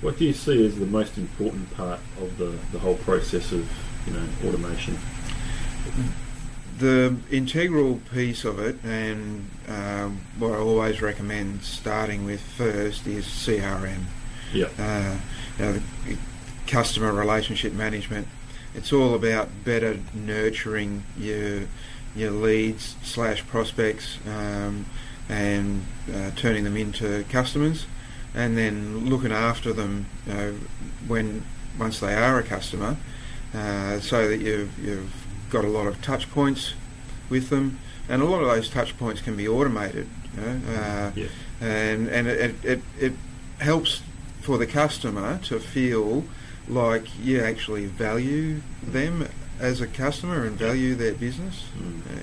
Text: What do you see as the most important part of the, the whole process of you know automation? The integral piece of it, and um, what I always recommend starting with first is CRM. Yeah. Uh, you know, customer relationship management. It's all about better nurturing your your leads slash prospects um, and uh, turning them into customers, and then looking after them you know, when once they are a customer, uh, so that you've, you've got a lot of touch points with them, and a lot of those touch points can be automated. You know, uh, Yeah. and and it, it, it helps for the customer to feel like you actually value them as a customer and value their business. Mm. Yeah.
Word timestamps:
What 0.00 0.18
do 0.18 0.24
you 0.24 0.32
see 0.32 0.64
as 0.66 0.78
the 0.78 0.86
most 0.86 1.16
important 1.16 1.74
part 1.74 2.00
of 2.20 2.36
the, 2.38 2.58
the 2.72 2.78
whole 2.78 2.96
process 2.96 3.52
of 3.52 3.70
you 4.06 4.12
know 4.12 4.26
automation? 4.46 4.98
The 6.78 7.16
integral 7.30 8.00
piece 8.12 8.44
of 8.44 8.58
it, 8.58 8.76
and 8.84 9.48
um, 9.68 10.20
what 10.38 10.52
I 10.52 10.56
always 10.56 11.00
recommend 11.00 11.62
starting 11.62 12.24
with 12.24 12.40
first 12.40 13.06
is 13.06 13.24
CRM. 13.26 14.04
Yeah. 14.52 14.68
Uh, 14.78 15.16
you 15.58 15.64
know, 15.64 15.82
customer 16.66 17.12
relationship 17.12 17.72
management. 17.72 18.26
It's 18.74 18.92
all 18.92 19.14
about 19.14 19.64
better 19.64 19.98
nurturing 20.12 21.04
your 21.16 21.62
your 22.16 22.30
leads 22.30 22.96
slash 23.02 23.44
prospects 23.46 24.18
um, 24.28 24.86
and 25.28 25.84
uh, 26.12 26.30
turning 26.36 26.64
them 26.64 26.76
into 26.76 27.24
customers, 27.28 27.86
and 28.34 28.56
then 28.58 29.08
looking 29.08 29.32
after 29.32 29.72
them 29.72 30.06
you 30.26 30.34
know, 30.34 30.54
when 31.06 31.44
once 31.78 32.00
they 32.00 32.14
are 32.14 32.38
a 32.38 32.42
customer, 32.42 32.96
uh, 33.54 34.00
so 34.00 34.28
that 34.28 34.38
you've, 34.38 34.76
you've 34.78 35.26
got 35.50 35.64
a 35.64 35.68
lot 35.68 35.86
of 35.86 36.00
touch 36.02 36.30
points 36.30 36.74
with 37.30 37.48
them, 37.50 37.78
and 38.08 38.22
a 38.22 38.24
lot 38.24 38.40
of 38.42 38.48
those 38.48 38.68
touch 38.68 38.96
points 38.98 39.20
can 39.20 39.36
be 39.36 39.46
automated. 39.48 40.08
You 40.36 40.40
know, 40.42 40.60
uh, 40.76 41.10
Yeah. 41.14 41.26
and 41.60 42.08
and 42.08 42.26
it, 42.28 42.64
it, 42.64 42.82
it 42.98 43.12
helps 43.60 44.02
for 44.40 44.58
the 44.58 44.66
customer 44.66 45.38
to 45.44 45.58
feel 45.58 46.24
like 46.68 47.06
you 47.22 47.40
actually 47.42 47.86
value 47.86 48.60
them 48.82 49.28
as 49.60 49.80
a 49.80 49.86
customer 49.86 50.44
and 50.44 50.56
value 50.58 50.94
their 50.94 51.14
business. 51.14 51.64
Mm. 51.78 52.00
Yeah. 52.16 52.22